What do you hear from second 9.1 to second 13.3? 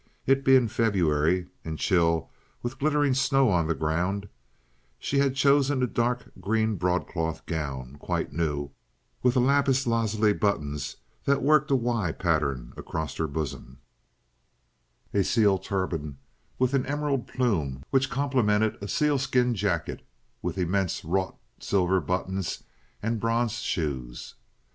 with lapis lazuli buttons that worked a "Y" pattern across her